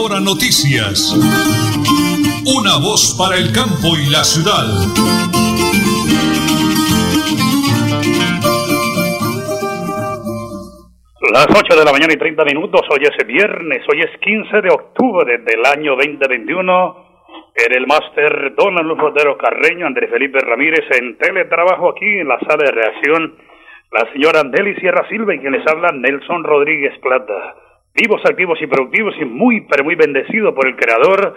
[0.00, 1.12] Hora Noticias.
[2.56, 4.64] Una voz para el campo y la ciudad.
[11.20, 14.70] Las 8 de la mañana y 30 minutos, hoy es viernes, hoy es 15 de
[14.72, 16.96] octubre del año 2021.
[17.56, 22.40] En el máster Don Luz Rodero Carreño, Andrés Felipe Ramírez en teletrabajo aquí en la
[22.40, 23.36] sala de reacción.
[23.92, 27.69] La señora Andeli Sierra Silva y quien les habla Nelson Rodríguez Plata.
[27.94, 31.36] Vivos, activos y productivos y muy, pero muy bendecido por el Creador.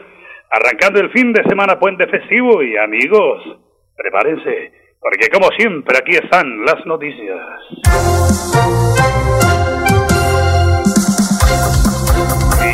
[0.49, 3.59] Arrancando el fin de semana puente festivo y amigos,
[3.95, 7.39] prepárense, porque como siempre aquí están las noticias.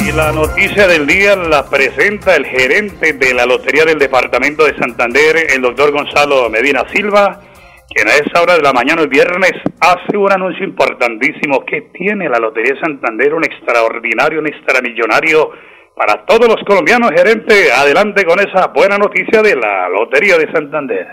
[0.01, 4.75] Y la noticia del día la presenta el gerente de la Lotería del Departamento de
[4.77, 7.48] Santander, el doctor Gonzalo Medina Silva,
[7.89, 12.29] quien a esa hora de la mañana el viernes hace un anuncio importantísimo que tiene
[12.29, 15.49] la Lotería de Santander, un extraordinario, un extramillonario
[15.95, 17.11] para todos los colombianos.
[17.15, 21.07] Gerente, adelante con esa buena noticia de la Lotería de Santander.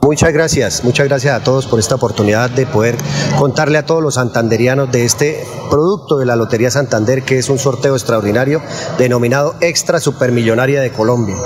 [0.00, 2.94] Muchas gracias, muchas gracias a todos por esta oportunidad de poder
[3.38, 5.36] contarle a todos los santanderianos de este
[5.70, 8.60] producto de la Lotería Santander, que es un sorteo extraordinario
[8.98, 11.36] denominado Extra Supermillonaria de Colombia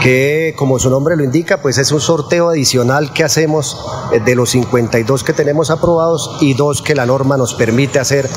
[0.00, 3.76] que como su nombre lo indica, pues es un sorteo adicional que hacemos
[4.12, 8.28] eh, de los 52 que tenemos aprobados y dos que la norma nos permite hacer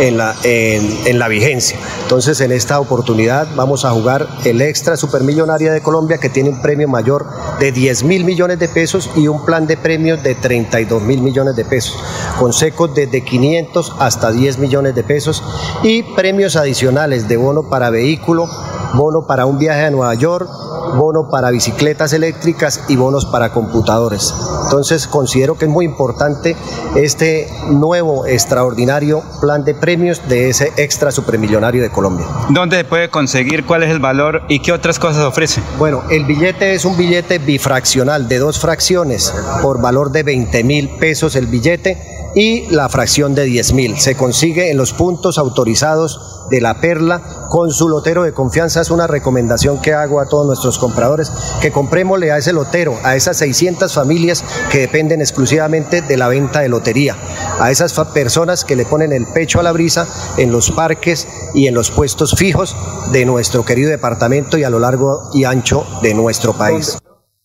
[0.00, 1.78] en la, en, la vigencia.
[2.02, 6.62] Entonces, en esta oportunidad vamos a jugar el extra supermillonaria de Colombia que tiene un
[6.62, 7.26] premio mayor
[7.58, 11.56] de 10 mil millones de pesos y un plan de premios de 32 mil millones
[11.56, 11.96] de pesos,
[12.38, 15.42] con secos desde 500 hasta 10 millones de pesos
[15.82, 18.48] y premios adicionales de bono para vehículo,
[18.94, 20.48] bono para un viaje a Nueva York,
[20.96, 24.34] bono para bicicletas eléctricas y bonos para computadores.
[24.64, 26.56] Entonces considero que es muy importante
[26.94, 32.26] este nuevo extraordinario plan de premios de ese extra supermillonario de Colombia.
[32.50, 33.64] ¿Dónde puede conseguir?
[33.64, 35.62] ¿Cuál es el valor y qué otras cosas ofrece?
[35.78, 39.32] Bueno, el billete es un billete bifraccional de dos fracciones
[39.62, 41.96] por valor de 20 mil pesos el billete
[42.38, 43.98] y la fracción de 10 mil.
[43.98, 48.80] Se consigue en los puntos autorizados de la Perla con su lotero de confianza.
[48.80, 53.16] Es una recomendación que hago a todos nuestros compradores, que comprémosle a ese lotero, a
[53.16, 57.16] esas 600 familias que dependen exclusivamente de la venta de lotería,
[57.58, 60.06] a esas personas que le ponen el pecho a la brisa
[60.36, 62.76] en los parques y en los puestos fijos
[63.10, 66.98] de nuestro querido departamento y a lo largo y ancho de nuestro país.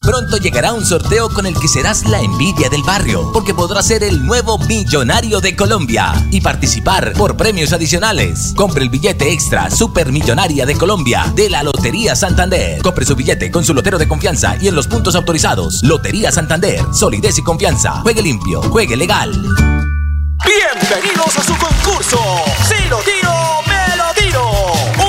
[0.03, 4.03] Pronto llegará un sorteo con el que serás la envidia del barrio, porque podrás ser
[4.03, 8.53] el nuevo millonario de Colombia y participar por premios adicionales.
[8.53, 12.81] Compre el billete extra Supermillonaria de Colombia de la Lotería Santander.
[12.81, 15.81] Compre su billete con su lotero de confianza y en los puntos autorizados.
[15.83, 18.01] Lotería Santander, solidez y confianza.
[18.01, 19.31] Juegue limpio, juegue legal.
[20.43, 22.19] Bienvenidos a su concurso.
[22.67, 23.31] Si lo tiro,
[23.67, 24.51] me lo tiro.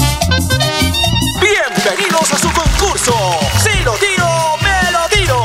[1.38, 3.12] Bienvenidos a su concurso.
[3.62, 4.26] Si lo tiro,
[4.62, 5.44] me lo tiro.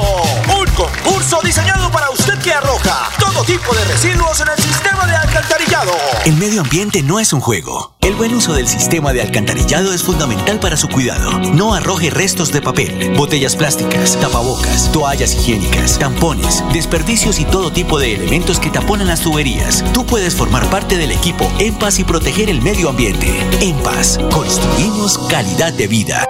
[0.57, 5.00] Un concurso diseñado para usted que arroja todo tipo de residuos en el sistema
[5.31, 5.91] alcantarillado.
[6.25, 7.93] El medio ambiente no es un juego.
[8.01, 11.31] El buen uso del sistema de alcantarillado es fundamental para su cuidado.
[11.53, 17.99] No arroje restos de papel, botellas plásticas, tapabocas, toallas higiénicas, tampones, desperdicios y todo tipo
[17.99, 19.83] de elementos que taponan las tuberías.
[19.93, 23.27] Tú puedes formar parte del equipo En Paz y proteger el medio ambiente.
[23.61, 26.27] En Paz, construimos calidad de vida.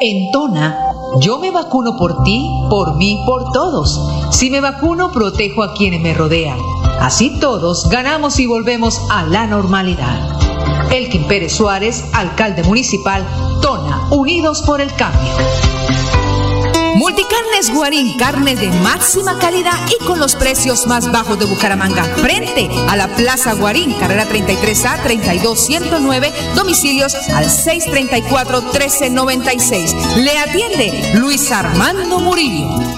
[0.00, 0.78] En Tona
[1.20, 4.00] Yo me vacuno por ti, por mí, por todos.
[4.30, 6.56] Si me vacuno, protejo a quienes me rodean.
[7.00, 10.38] Así todos ganamos y volvemos a la normalidad.
[10.90, 13.26] Elkin Pérez Suárez, alcalde municipal,
[13.62, 15.32] Tona, Unidos por el Cambio.
[16.96, 22.02] Multicarnes Guarín, carne de máxima calidad y con los precios más bajos de Bucaramanga.
[22.02, 30.16] Frente a la Plaza Guarín, carrera 33A 32109, domicilios al 634-1396.
[30.16, 32.97] Le atiende Luis Armando Murillo.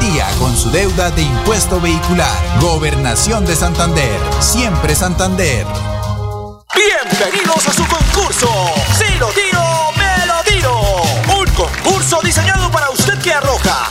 [0.00, 2.36] día con su deuda de impuesto vehicular.
[2.60, 4.20] Gobernación de Santander.
[4.40, 5.66] Siempre Santander.
[6.74, 8.48] Bienvenidos a su concurso.
[8.98, 9.62] Si lo tiro,
[9.96, 10.80] me lo tiro.
[11.40, 13.90] Un concurso diseñado para usted que arroja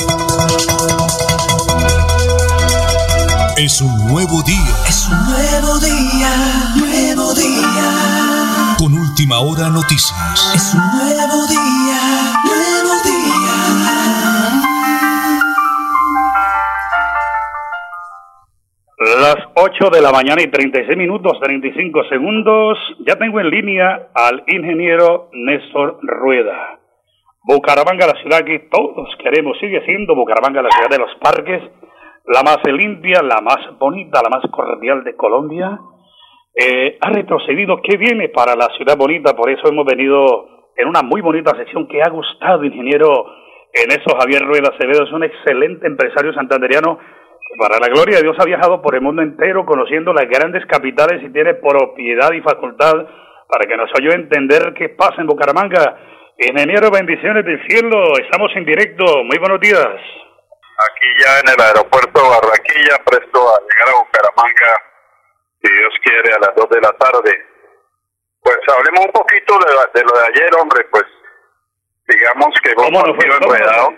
[3.63, 4.73] Es un nuevo día.
[4.89, 6.33] Es un nuevo día,
[6.81, 8.73] nuevo día.
[8.79, 10.17] Con última hora noticias.
[10.55, 12.01] Es un nuevo día,
[12.41, 13.53] nuevo día.
[19.21, 22.79] Las 8 de la mañana y 36 minutos 35 segundos.
[23.05, 26.79] Ya tengo en línea al ingeniero Néstor Rueda.
[27.43, 31.61] Bucaramanga, la ciudad que todos queremos, sigue siendo Bucaramanga, la ciudad de los parques,
[32.25, 35.79] la más limpia, la más bonita, la más cordial de Colombia.
[36.55, 39.35] Eh, ha retrocedido, ¿qué viene para la ciudad bonita?
[39.35, 43.25] Por eso hemos venido en una muy bonita sesión que ha gustado, ingeniero
[43.73, 48.23] en eso Javier Rueda Acevedo, es un excelente empresario santanderiano que para la gloria de
[48.23, 52.41] Dios ha viajado por el mundo entero conociendo las grandes capitales y tiene propiedad y
[52.41, 53.05] facultad
[53.47, 55.97] para que nos ayude a entender qué pasa en Bucaramanga.
[56.37, 60.20] Ingeniero, bendiciones del cielo, estamos en directo, muy buenos días.
[60.89, 64.71] Aquí ya en el aeropuerto de Barranquilla, presto a llegar a Bucaramanga,
[65.61, 67.45] si Dios quiere, a las 2 de la tarde.
[68.41, 71.03] Pues hablemos un poquito de, la- de lo de ayer, hombre, pues
[72.07, 73.89] digamos que fue partido ¿Cómo no enredado,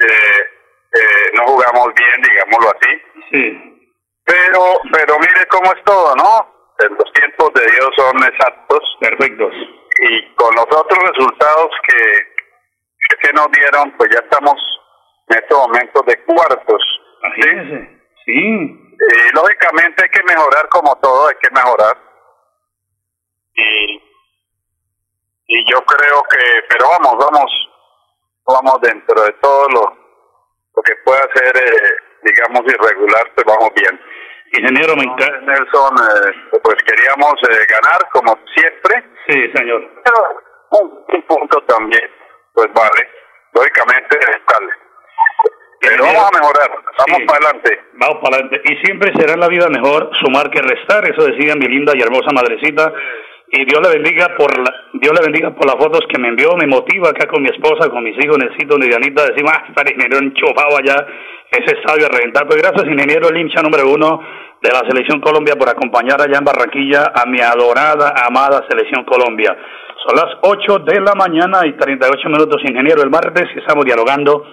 [0.00, 0.40] eh,
[0.92, 3.90] eh, no jugamos bien, digámoslo así, Sí,
[4.24, 4.62] pero,
[4.92, 6.74] pero mire cómo es todo, ¿no?
[6.78, 8.80] Los tiempos de Dios son exactos.
[9.00, 9.52] Perfectos.
[10.02, 11.96] y con los otros resultados que,
[13.08, 14.54] que se nos dieron, pues ya estamos
[15.30, 16.82] en estos momentos de cuartos.
[17.36, 17.42] ¿sí?
[18.24, 21.96] Sí, Y lógicamente hay que mejorar como todo, hay que mejorar.
[23.54, 24.02] Y,
[25.46, 27.50] y yo creo que, pero vamos, vamos,
[28.46, 29.80] vamos dentro de todo lo,
[30.76, 34.00] lo que pueda ser, eh, digamos, irregular, pues vamos bien.
[34.52, 35.40] ingeniero, me encanta.
[35.40, 39.82] Nelson, eh, pues queríamos eh, ganar como siempre, Sí, señor.
[40.04, 40.40] pero
[40.82, 42.10] un, un punto también,
[42.54, 43.08] pues vale,
[43.52, 44.72] lógicamente vale.
[45.90, 47.26] Pero vamos a mejorar, vamos Sí.
[47.26, 47.80] para adelante.
[47.94, 48.62] Vamos para adelante.
[48.64, 52.00] Y siempre será en la vida mejor sumar que restar, eso decía mi linda y
[52.00, 52.92] hermosa madrecita.
[53.52, 56.54] Y Dios le bendiga por la, Dios le bendiga por las fotos que me envió,
[56.56, 59.94] me motiva acá con mi esposa, con mis hijos de Dianita, decimos, ah, está el
[59.96, 61.04] ingeniero enchufado allá,
[61.50, 62.46] ese estadio a reventar.
[62.46, 64.22] Pues gracias, ingeniero, el hincha número uno
[64.62, 69.56] de la Selección Colombia por acompañar allá en Barranquilla a mi adorada, amada Selección Colombia.
[70.06, 74.46] Son las 8 de la mañana y 38 minutos, ingeniero, el martes y estamos dialogando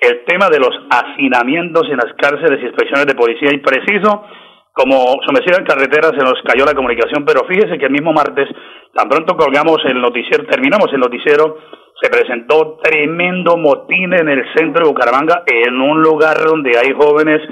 [0.00, 4.24] el tema de los hacinamientos en las cárceles y inspecciones de policía y preciso,
[4.72, 8.48] como sometido en carretera se nos cayó la comunicación, pero fíjese que el mismo martes,
[8.94, 11.58] tan pronto colgamos el noticiero, terminamos el noticiero,
[12.00, 17.42] se presentó tremendo motín en el centro de Bucaramanga, en un lugar donde hay jóvenes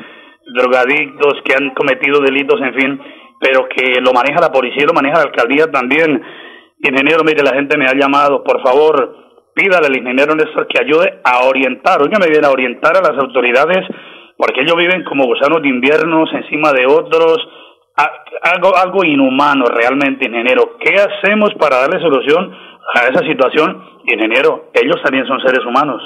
[0.56, 3.00] drogadictos que han cometido delitos, en fin,
[3.40, 6.22] pero que lo maneja la policía y lo maneja la alcaldía también.
[6.80, 9.27] Ingeniero, mire, la gente me ha llamado, por favor,
[9.58, 13.82] pídale al ingeniero Néstor que ayude a orientar, oígame bien, a orientar a las autoridades,
[14.36, 17.38] porque ellos viven como gusanos de inviernos encima de otros,
[18.42, 20.78] algo, algo inhumano realmente, ingeniero.
[20.78, 22.54] ¿Qué hacemos para darle solución
[22.94, 23.98] a esa situación?
[24.04, 26.00] Ingeniero, ellos también son seres humanos.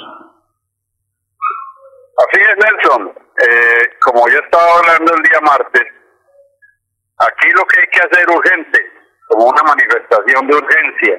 [2.17, 3.13] Así es, Nelson.
[3.37, 5.85] Eh, como yo estaba hablando el día martes,
[7.19, 8.79] aquí lo que hay que hacer urgente,
[9.27, 11.17] como una manifestación de urgencia,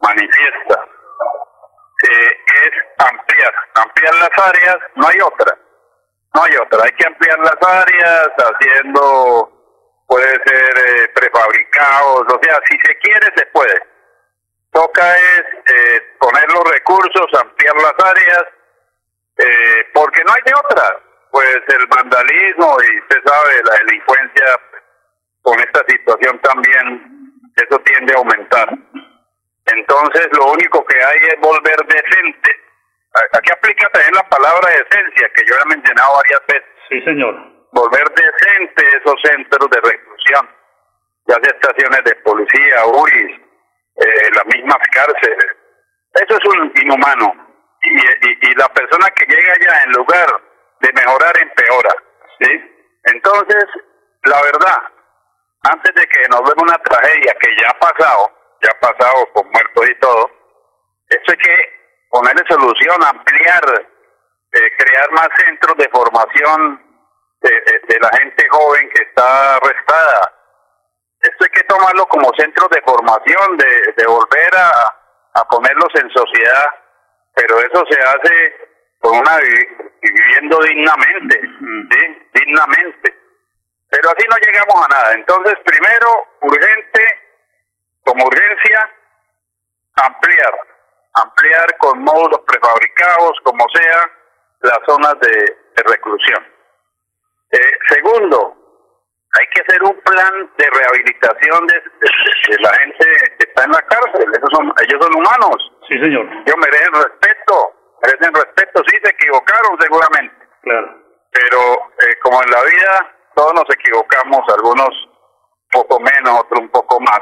[0.00, 0.91] manifiesta,
[2.02, 5.56] eh, es ampliar, ampliar las áreas, no hay otra,
[6.34, 9.50] no hay otra, hay que ampliar las áreas haciendo,
[10.06, 13.82] puede ser eh, prefabricados, o sea, si se quiere se puede.
[14.72, 18.44] Toca es eh, poner los recursos, ampliar las áreas,
[19.38, 21.00] eh, porque no hay otra.
[21.30, 24.44] Pues el vandalismo y usted sabe, la delincuencia
[25.40, 28.68] con esta situación también, eso tiende a aumentar.
[29.74, 32.50] Entonces lo único que hay es volver decente.
[33.32, 36.68] Aquí aplica también la palabra decencia, que yo he mencionado varias veces.
[36.88, 37.34] Sí, señor.
[37.72, 40.48] Volver decente esos centros de reclusión,
[41.26, 43.40] ya sea estaciones de policía, URIs,
[43.96, 45.56] eh, las mismas cárceles.
[46.14, 47.34] Eso es un inhumano.
[47.82, 50.28] Y, y, y la persona que llega allá, en lugar
[50.80, 51.94] de mejorar, empeora.
[52.40, 52.88] ¿sí?
[53.04, 53.64] Entonces,
[54.24, 54.78] la verdad,
[55.70, 58.30] antes de que nos venga una tragedia que ya ha pasado,
[58.62, 60.30] ya ha pasado con muertos y todo,
[61.08, 61.56] esto hay que
[62.10, 63.88] ponerle solución, ampliar,
[64.52, 66.82] eh, crear más centros de formación
[67.40, 70.32] de, de, de, la gente joven que está arrestada.
[71.20, 76.10] Esto hay que tomarlo como centros de formación, de, de volver a, a ponerlos en
[76.10, 76.74] sociedad,
[77.34, 79.36] pero eso se hace con una
[80.00, 82.28] viviendo dignamente, ¿sí?
[82.34, 83.14] dignamente.
[83.90, 85.12] Pero así no llegamos a nada.
[85.14, 87.20] Entonces, primero, urgente,
[88.04, 88.90] como urgencia,
[89.96, 90.54] ampliar,
[91.14, 94.10] ampliar con módulos prefabricados, como sea,
[94.60, 96.46] las zonas de, de reclusión.
[97.50, 98.56] Eh, segundo,
[99.38, 102.10] hay que hacer un plan de rehabilitación de, de,
[102.48, 103.06] de, la gente
[103.38, 104.28] que está en la cárcel.
[104.32, 105.56] Esos son, ellos son humanos.
[105.88, 106.26] Sí, señor.
[106.26, 108.82] Ellos merecen respeto, merecen respeto.
[108.86, 110.36] Sí, se equivocaron seguramente.
[110.62, 111.02] Claro.
[111.30, 111.60] Pero
[112.06, 114.90] eh, como en la vida, todos nos equivocamos, algunos
[115.72, 117.20] poco menos, otros un poco más.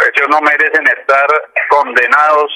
[0.00, 1.26] Ellos no merecen estar
[1.70, 2.50] condenados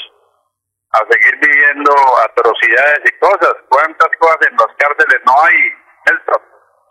[0.92, 1.92] a seguir viviendo
[2.24, 3.54] atrocidades y cosas.
[3.68, 5.56] ¿Cuántas cosas en las cárceles no hay,
[6.06, 6.42] Nelson?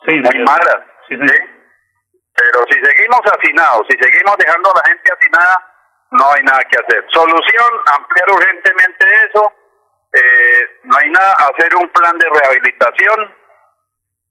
[0.06, 0.80] Sí, Muy malas.
[1.08, 1.38] Sí, ¿sí?
[2.36, 5.74] Pero si seguimos hacinados, si seguimos dejando a la gente hacinada,
[6.12, 7.04] no hay nada que hacer.
[7.12, 9.52] Solución, ampliar urgentemente eso.
[10.14, 13.36] Eh, no hay nada, hacer un plan de rehabilitación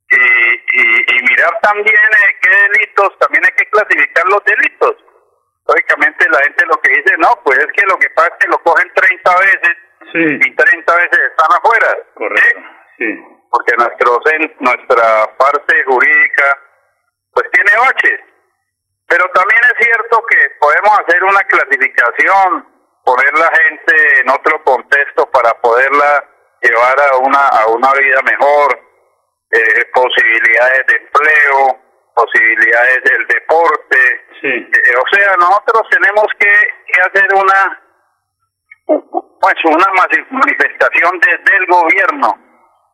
[0.09, 4.97] y, y, y mirar también eh, qué delitos, también hay que clasificar los delitos.
[5.67, 8.49] Lógicamente la gente lo que dice, no, pues es que lo que pasa es que
[8.49, 9.76] lo cogen 30 veces
[10.12, 10.49] sí.
[10.49, 11.97] y 30 veces están afuera.
[12.14, 12.61] Correcto.
[12.99, 13.05] ¿sí?
[13.50, 14.21] Porque nuestro,
[14.61, 16.59] nuestra parte jurídica
[17.33, 18.21] pues tiene baches.
[19.09, 22.66] Pero también es cierto que podemos hacer una clasificación,
[23.05, 26.25] poner la gente en otro contexto para poderla
[26.61, 28.81] llevar a una, a una vida mejor,
[29.52, 31.86] eh, posibilidades de empleo,
[32.17, 33.99] posibilidades del deporte.
[34.41, 34.49] Sí.
[34.49, 36.53] Eh, o sea, nosotros tenemos que,
[36.89, 37.83] que hacer una
[38.87, 39.87] pues una
[40.31, 42.29] manifestación desde el gobierno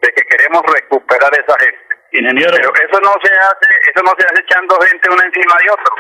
[0.01, 1.93] de que queremos recuperar esa gente.
[2.13, 2.53] Ingeniero.
[2.57, 5.95] Pero eso no se hace, eso no se hace echando gente una encima de otro,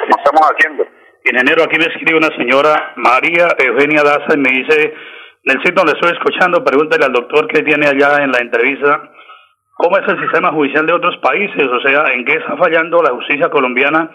[0.00, 0.86] como estamos haciendo.
[1.24, 4.94] Ingeniero, aquí me escribe una señora, María Eugenia Daza, y me dice,
[5.44, 9.12] Nelsito, le estoy escuchando, pregúntale al doctor que tiene allá en la entrevista,
[9.74, 11.66] ¿cómo es el sistema judicial de otros países?
[11.66, 14.10] O sea, ¿en qué está fallando la justicia colombiana?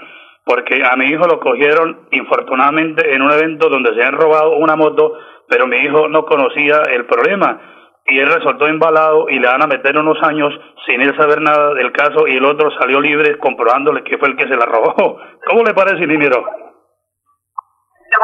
[0.46, 4.76] Porque a mi hijo lo cogieron, infortunadamente, en un evento donde se han robado una
[4.76, 5.18] moto,
[5.50, 7.60] pero mi hijo no conocía el problema
[8.08, 10.54] y él resultó embalado y le van a meter unos años
[10.86, 14.38] sin él saber nada del caso y el otro salió libre comprobándole que fue el
[14.38, 14.96] que se la robó.
[15.46, 16.42] ¿Cómo le parece, ingeniero?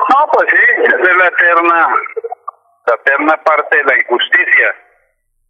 [0.09, 1.87] No, pues sí, esa es la eterna,
[2.87, 4.75] la eterna parte de la injusticia.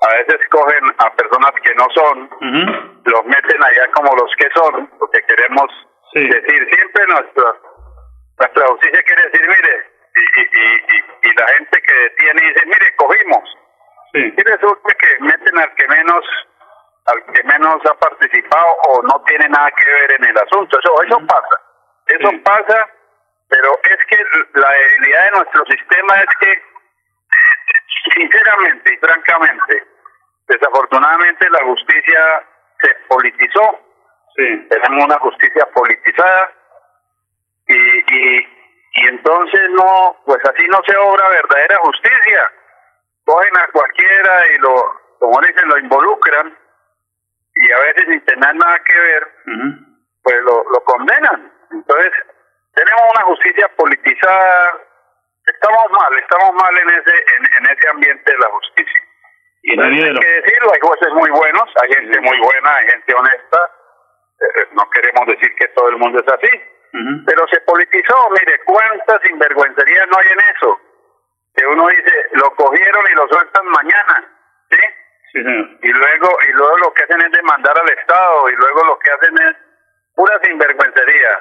[0.04, 3.02] A veces cogen a personas que no son, uh -huh.
[3.06, 5.68] los meten allá como los que son, porque queremos
[6.14, 6.28] sí.
[6.28, 7.54] decir siempre nuestra,
[8.40, 12.96] nuestra justicia quiere decir, mire, y, y, y, y la gente que detiene dice, mire,
[12.98, 13.50] cogimos
[14.14, 14.32] Sí.
[14.38, 16.24] Y resulta que meten al que menos
[17.06, 20.78] al que menos ha participado o no tiene nada que ver en el asunto.
[20.80, 21.56] Eso, eso pasa.
[22.08, 22.38] Eso Sí.
[22.46, 22.90] pasa,
[23.50, 24.18] pero es que
[24.54, 26.62] la debilidad de nuestro sistema es que,
[28.14, 29.84] sinceramente y francamente,
[30.48, 32.44] desafortunadamente la justicia
[32.82, 33.80] se politizó.
[34.36, 34.68] Sí.
[34.70, 36.52] Tenemos una justicia politizada
[37.68, 38.38] y, y,
[38.96, 42.52] y entonces no, pues así no se obra verdadera justicia
[43.26, 46.58] cogen a cualquiera y lo, como dicen, lo involucran
[47.56, 50.00] y a veces sin tener nada que ver, Uh -huh.
[50.24, 51.54] pues lo, lo condenan.
[51.72, 52.12] Entonces,
[52.74, 54.80] tenemos una justicia politizada,
[55.46, 59.02] estamos mal, estamos mal en ese, en, en ese ambiente de la justicia.
[59.64, 63.72] Y hay que decirlo, hay jueces muy buenos, hay gente muy buena, hay gente honesta.
[64.42, 66.52] Eh, no queremos decir que todo el mundo es así,
[67.26, 68.30] pero se politizó.
[68.32, 70.82] Mire, cuántas sinvergüencerías no hay en eso.
[71.56, 74.28] Que uno dice, lo cogieron y lo sueltan mañana,
[74.70, 74.78] ¿sí?
[75.32, 75.70] Sí, señor.
[75.82, 79.12] Y luego, y luego lo que hacen es demandar al Estado, y luego lo que
[79.12, 79.56] hacen es
[80.14, 81.40] pura sinvergüencería.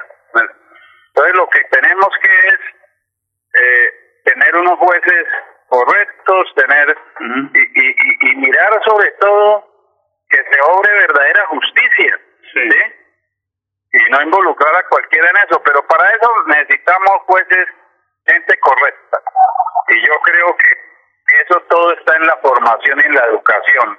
[1.08, 2.60] Entonces lo que tenemos que es
[3.54, 5.26] eh, tener unos jueces
[5.72, 6.96] correctos, tener
[7.54, 9.64] y, y, y, mirar sobre todo
[10.28, 12.20] que se obre verdadera justicia,
[12.52, 12.68] sí.
[13.94, 17.68] Y no involucrar a cualquiera en eso, pero para eso necesitamos jueces,
[18.26, 19.18] gente correcta.
[19.88, 20.68] Y yo creo que
[21.42, 23.98] eso todo está en la formación y en la educación.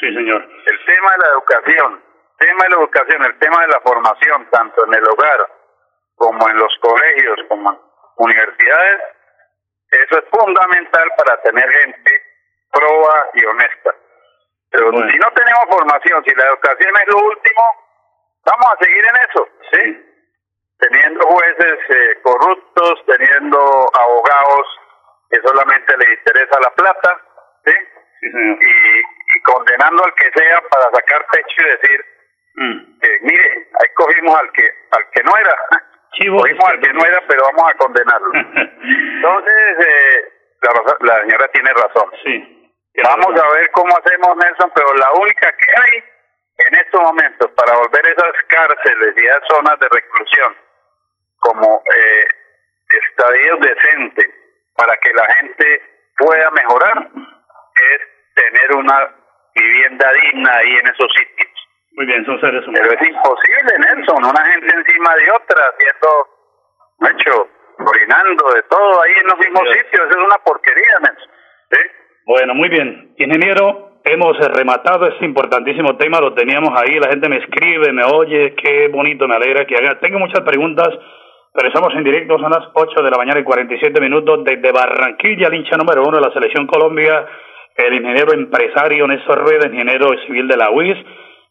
[0.00, 0.42] Sí, señor.
[0.42, 2.04] El tema de la educación,
[2.40, 5.46] el tema de la educación, el tema de la formación, tanto en el hogar
[6.16, 7.78] como en los colegios, como en
[8.16, 9.02] universidades,
[9.92, 12.22] eso es fundamental para tener gente
[12.72, 13.94] proba y honesta.
[14.70, 17.62] Pero si no tenemos formación, si la educación es lo último,
[18.46, 20.08] vamos a seguir en eso, ¿sí?
[20.78, 23.58] Teniendo jueces eh, corruptos, teniendo
[23.94, 24.66] abogados
[25.30, 27.20] que solamente les interesa la plata,
[27.66, 27.72] ¿sí?
[28.22, 32.04] Y, condenando al que sea para sacar pecho y decir,
[32.54, 32.98] mm.
[33.22, 35.56] mire, ahí cogimos al que al que no era,
[36.18, 38.30] cogimos al que no era, pero vamos a condenarlo.
[38.34, 42.10] Entonces, eh, la, la, señora tiene razón.
[42.24, 42.72] Sí.
[43.02, 46.04] Vamos a ver cómo hacemos, Nelson, pero la única que hay
[46.58, 50.56] en estos momentos para volver esas cárceles y esas zonas de reclusión
[51.38, 52.28] como eh,
[53.08, 54.26] estadios decentes
[54.76, 55.82] para que la gente
[56.16, 58.00] pueda mejorar es
[58.34, 59.14] tener una
[59.54, 61.31] vivienda digna ahí en esos sitios.
[61.94, 62.88] Muy bien, son seres humanos.
[62.88, 66.08] Pero es imposible, Nelson, una gente encima de otra, haciendo,
[67.10, 71.30] hecho, orinando de todo ahí en los mismos sitios, es una porquería, Nelson.
[71.70, 71.78] ¿Sí?
[72.26, 73.14] Bueno, muy bien.
[73.18, 78.54] Ingeniero, hemos rematado este importantísimo tema, lo teníamos ahí, la gente me escribe, me oye,
[78.54, 80.00] qué bonito, me alegra que haga.
[80.00, 80.88] Tengo muchas preguntas,
[81.52, 85.48] pero estamos en directo, son las 8 de la mañana y 47 minutos desde Barranquilla,
[85.48, 87.26] el hincha número uno de la Selección Colombia,
[87.76, 90.98] el ingeniero empresario Néstor Rueda, ingeniero civil de la UIS.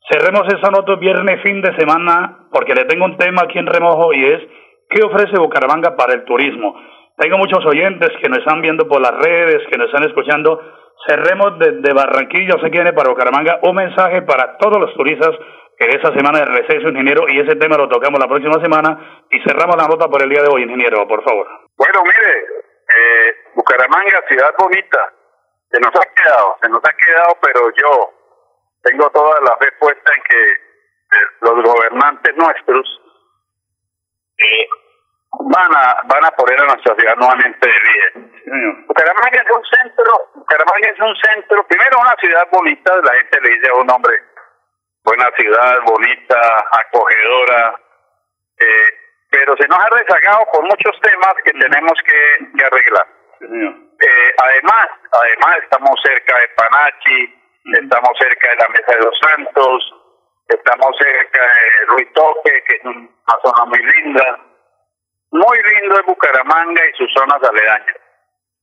[0.09, 4.13] Cerremos esa nota viernes, fin de semana, porque le tengo un tema aquí en remojo
[4.13, 4.41] y es,
[4.89, 6.75] ¿qué ofrece Bucaramanga para el turismo?
[7.17, 10.59] Tengo muchos oyentes que nos están viendo por las redes, que nos están escuchando.
[11.07, 15.31] Cerremos desde Barranquilla, se quiere para Bucaramanga, un mensaje para todos los turistas
[15.77, 19.39] en esa semana de receso, ingeniero, y ese tema lo tocamos la próxima semana y
[19.41, 21.47] cerramos la nota por el día de hoy, ingeniero, por favor.
[21.77, 22.37] Bueno, mire,
[22.89, 24.99] eh, Bucaramanga, ciudad bonita,
[25.71, 28.20] se nos ha quedado, se nos ha quedado, pero yo
[28.83, 33.01] tengo toda la fe puesta en que eh, los gobernantes nuestros
[34.37, 34.67] eh,
[35.39, 38.85] van a van a poner a nuestra ciudad nuevamente de bien.
[38.87, 43.49] Bucaramanga es un centro, Bucaramanga es un centro, primero una ciudad bonita, la gente le
[43.49, 44.13] dice a un hombre,
[45.03, 47.79] buena ciudad, bonita, acogedora,
[48.59, 48.97] eh,
[49.29, 53.07] pero se nos ha rezagado por muchos temas que tenemos que, que arreglar.
[53.41, 59.93] Eh, además, además estamos cerca de Panachi, estamos cerca de la Mesa de los Santos,
[60.47, 64.39] estamos cerca de Ruitoque, que es una zona muy linda.
[65.31, 67.95] Muy lindo es Bucaramanga y sus zonas aledañas.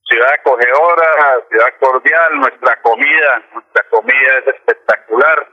[0.03, 5.49] Ciudad acogedora, ciudad cordial, nuestra comida, nuestra comida es espectacular.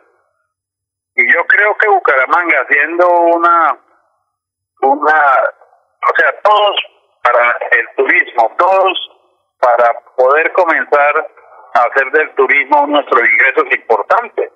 [1.16, 3.78] Y yo creo que Bucaramanga, haciendo una,
[4.82, 5.22] una,
[6.10, 6.76] o sea, todos
[7.24, 9.12] para el turismo, todos
[9.60, 11.28] para poder comenzar
[11.84, 14.52] hacer del turismo nuestros ingresos importantes.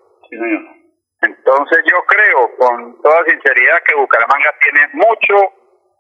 [1.21, 5.36] Entonces yo creo con toda sinceridad que Bucaramanga tiene mucho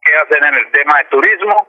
[0.01, 1.67] que hacer en el tema de turismo.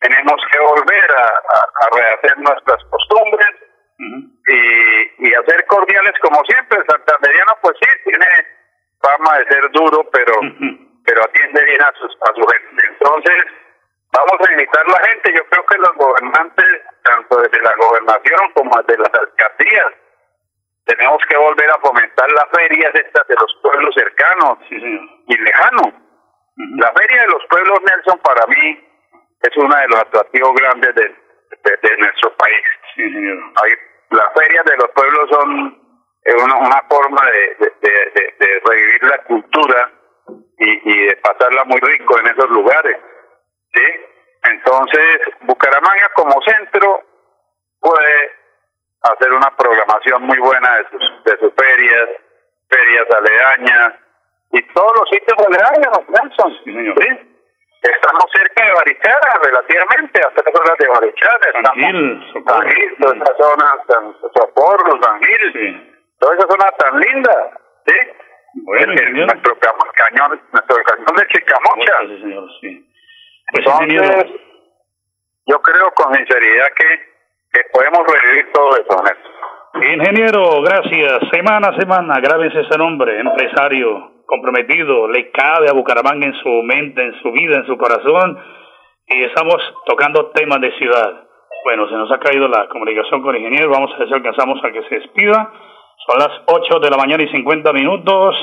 [0.00, 3.48] Tenemos que volver a, rehacer nuestras costumbres
[3.98, 6.78] y, y hacer cordiales como siempre.
[6.78, 8.26] El santanderiano pues sí tiene
[9.00, 10.34] fama de ser duro, pero
[11.04, 12.82] pero atiende bien a, sus, a su gente.
[12.88, 13.44] Entonces
[14.14, 15.32] vamos a invitar a la gente.
[15.34, 16.66] Yo creo que los gobernantes,
[17.02, 19.92] tanto desde la gobernación como desde las alcaldías,
[20.86, 25.94] tenemos que volver a fomentar las ferias estas de los pueblos cercanos y lejanos.
[26.76, 28.88] La feria de los pueblos, Nelson, para mí
[29.42, 32.64] es uno de los atractivos grandes de, de, nuestro país.
[34.10, 35.84] las ferias de los pueblos son
[36.44, 39.92] una, una forma de, de, revivir la cultura
[40.58, 42.96] y, y de pasarla muy rico en esos lugares.
[43.74, 43.82] ¿Sí?
[44.44, 47.02] Entonces, Bucaramanga como centro
[47.80, 48.32] puede
[49.02, 52.08] hacer una programación muy buena de sus, de sus ferias,
[52.68, 53.94] ferias aledañas
[54.52, 56.52] y todos los sitios aledaños, Nelson.
[56.64, 57.30] Sí.
[57.82, 61.52] Estamos cerca de Barichara, relativamente, hasta las horas de Barichara.
[62.46, 67.50] San Gil, toda esa zona, San Socorro, San Gil, toda esa zona tan linda,
[67.86, 67.94] ¿sí?
[68.64, 71.92] Bueno, El- nuestro ca- cañón, nuestro cañón de Chicamocha.
[72.06, 72.90] Sí, señor, sí.
[73.54, 74.40] Pues, Entonces,
[75.46, 76.84] yo creo con sinceridad que,
[77.52, 79.34] que podemos revivir todo eso, Néstor.
[79.74, 81.30] Ingeniero, gracias.
[81.30, 87.00] Semana a semana, grábense ese nombre, empresario comprometido, le cabe a Bucaramanga en su mente,
[87.02, 88.38] en su vida, en su corazón,
[89.06, 91.24] y estamos tocando temas de ciudad.
[91.64, 94.64] Bueno, se nos ha caído la comunicación con el ingeniero, vamos a ver si alcanzamos
[94.64, 95.52] a que se despida.
[96.06, 98.34] Son las 8 de la mañana y 50 minutos.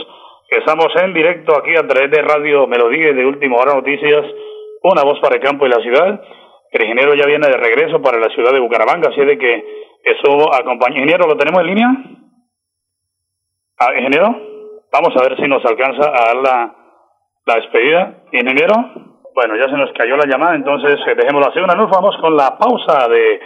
[0.50, 4.26] Estamos en directo aquí a través de Radio Melodía y de Última Hora Noticias,
[4.84, 6.22] una voz para el campo y la ciudad.
[6.72, 9.66] El ingeniero ya viene de regreso para la ciudad de Bucaramanga, así de que
[10.04, 10.96] eso acompaña.
[10.96, 11.88] Ingeniero, ¿lo tenemos en línea?
[13.78, 14.36] Ah, ingeniero,
[14.92, 16.76] vamos a ver si nos alcanza a dar la,
[17.46, 18.24] la despedida.
[18.32, 18.76] Ingeniero,
[19.36, 21.60] bueno, ya se nos cayó la llamada, entonces eh, dejémoslo así.
[21.60, 23.40] Una nos vamos con la pausa de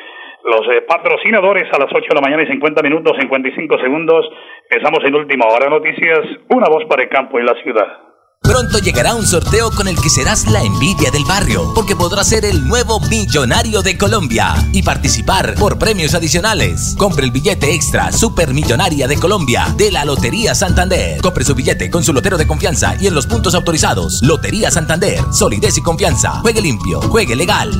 [0.43, 4.29] los eh, patrocinadores a las 8 de la mañana y 50 minutos, 55 segundos.
[4.69, 8.04] Estamos en Última Hora Noticias, una voz para el campo y la ciudad.
[8.45, 12.45] Pronto llegará un sorteo con el que serás la envidia del barrio, porque podrás ser
[12.45, 16.95] el nuevo millonario de Colombia y participar por premios adicionales.
[16.97, 21.21] Compre el billete extra Supermillonaria de Colombia de la Lotería Santander.
[21.21, 24.21] Compre su billete con su lotero de confianza y en los puntos autorizados.
[24.21, 26.39] Lotería Santander, solidez y confianza.
[26.41, 27.71] Juegue limpio, juegue legal.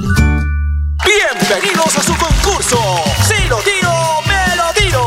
[1.05, 2.79] Bienvenidos a su concurso.
[3.27, 3.91] Si lo tiro,
[4.27, 5.03] me lo tiro.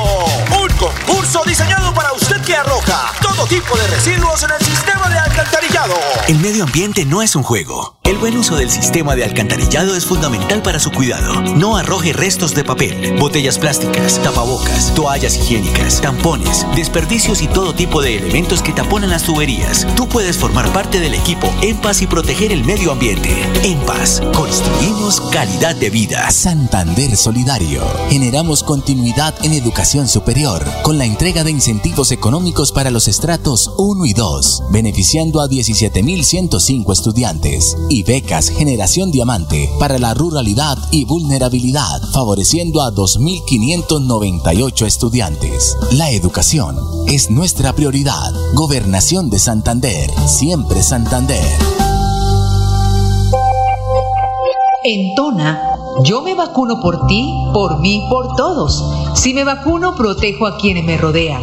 [0.62, 3.12] Un concurso diseñado para usted que arroja
[3.48, 5.94] tipo de residuos en el sistema de alcantarillado.
[6.28, 7.96] El medio ambiente no es un juego.
[8.04, 11.40] El buen uso del sistema de alcantarillado es fundamental para su cuidado.
[11.56, 18.00] No arroje restos de papel, botellas plásticas, tapabocas, toallas higiénicas, tampones, desperdicios y todo tipo
[18.02, 19.86] de elementos que taponan las tuberías.
[19.94, 23.30] Tú puedes formar parte del equipo En Paz y proteger el medio ambiente.
[23.62, 26.30] En Paz, construimos calidad de vida.
[26.30, 27.82] Santander Solidario.
[28.08, 34.04] Generamos continuidad en educación superior con la entrega de incentivos económicos para los estratos 1
[34.04, 42.02] y 2, beneficiando a 17.105 estudiantes y becas Generación Diamante para la ruralidad y vulnerabilidad,
[42.12, 45.76] favoreciendo a 2.598 estudiantes.
[45.92, 48.32] La educación es nuestra prioridad.
[48.54, 51.44] Gobernación de Santander, siempre Santander.
[54.84, 55.60] En Tona,
[56.04, 58.84] yo me vacuno por ti, por mí, por todos.
[59.14, 61.42] Si me vacuno, protejo a quienes me rodean.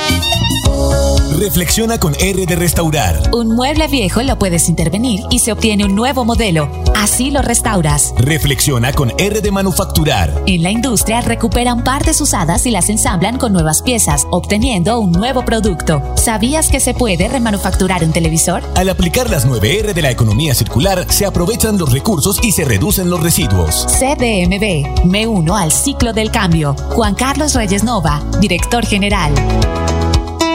[1.41, 3.31] Reflexiona con R de Restaurar.
[3.33, 6.69] Un mueble viejo lo puedes intervenir y se obtiene un nuevo modelo.
[6.95, 8.13] Así lo restauras.
[8.19, 10.43] Reflexiona con R de Manufacturar.
[10.45, 15.43] En la industria recuperan partes usadas y las ensamblan con nuevas piezas, obteniendo un nuevo
[15.43, 16.03] producto.
[16.15, 18.61] ¿Sabías que se puede remanufacturar un televisor?
[18.75, 23.09] Al aplicar las 9R de la economía circular, se aprovechan los recursos y se reducen
[23.09, 23.87] los residuos.
[23.87, 25.05] CDMB.
[25.05, 26.75] Me uno al ciclo del cambio.
[26.91, 29.33] Juan Carlos Reyes Nova, director general.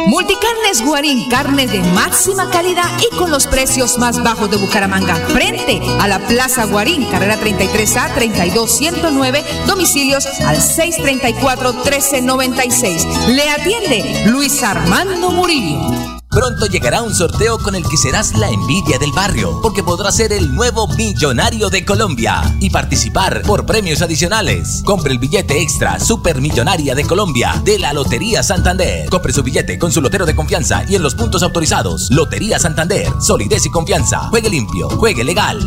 [0.07, 5.17] Multicarnes Guarín, carne de máxima calidad y con los precios más bajos de Bucaramanga.
[5.17, 13.35] Frente a la Plaza Guarín, carrera 33A 32109, domicilios al 634-1396.
[13.35, 16.16] Le atiende Luis Armando Murillo.
[16.37, 20.35] Pronto llegará un sorteo con el que serás la envidia del barrio, porque podrás ser
[20.35, 24.83] el nuevo millonario de Colombia y participar por premios adicionales.
[24.85, 29.09] Compre el billete extra Supermillonaria de Colombia de la Lotería Santander.
[29.09, 32.11] Compre su billete con su lotero de confianza y en los puntos autorizados.
[32.11, 34.29] Lotería Santander, solidez y confianza.
[34.29, 35.59] Juegue limpio, juegue legal.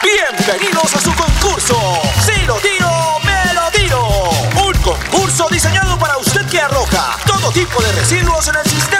[0.00, 1.76] Bienvenidos a su concurso.
[2.24, 2.88] Si lo tiro,
[3.24, 4.08] me lo tiro.
[4.64, 8.99] Un concurso diseñado para usted que arroja todo tipo de residuos en el sistema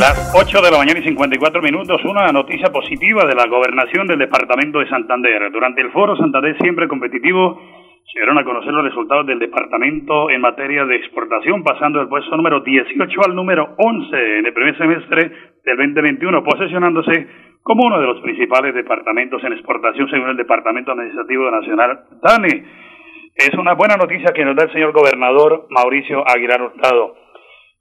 [0.00, 4.18] Las 8 de la mañana y 54 minutos, una noticia positiva de la gobernación del
[4.18, 5.52] departamento de Santander.
[5.52, 7.60] Durante el foro Santander Siempre Competitivo
[8.10, 12.34] se dieron a conocer los resultados del departamento en materia de exportación, pasando del puesto
[12.34, 15.32] número 18 al número 11 en el primer semestre
[15.66, 17.28] del 2021, posesionándose
[17.62, 22.64] como uno de los principales departamentos en exportación según el Departamento Administrativo Nacional DANE.
[23.36, 27.29] Es una buena noticia que nos da el señor gobernador Mauricio Aguilar Hurtado.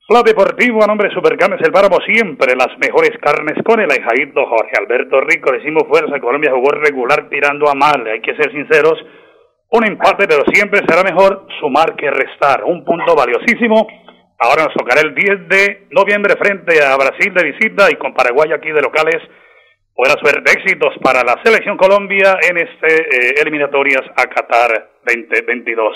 [0.10, 4.42] Fla Deportivo a nombre de Supercarnes El Páramo siempre las mejores carnes con el ahijaíto
[4.44, 5.52] Jorge Alberto Rico.
[5.52, 8.98] Le hicimos fuerza, Colombia jugó regular tirando a mal, hay que ser sinceros.
[9.70, 12.64] Un empate, pero siempre será mejor sumar que restar.
[12.64, 13.86] Un punto valiosísimo.
[14.40, 18.50] Ahora nos tocará el 10 de noviembre frente a Brasil de visita y con Paraguay
[18.52, 19.22] aquí de locales.
[19.94, 25.96] Buena suerte, éxitos para la selección Colombia en este eh, eliminatorias a Qatar 2022.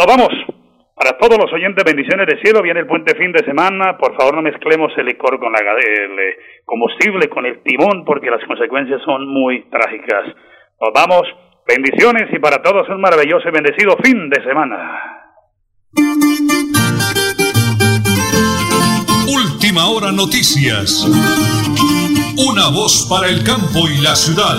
[0.00, 0.69] Nos vamos.
[1.00, 2.60] Para todos los oyentes, bendiciones de cielo.
[2.60, 3.96] Viene el puente fin de semana.
[3.96, 6.36] Por favor, no mezclemos el licor con la, el eh,
[6.66, 10.26] combustible, con el timón, porque las consecuencias son muy trágicas.
[10.78, 11.22] Nos vamos.
[11.66, 15.00] Bendiciones y para todos un maravilloso y bendecido fin de semana.
[19.26, 21.08] Última hora noticias.
[22.36, 24.58] Una voz para el campo y la ciudad.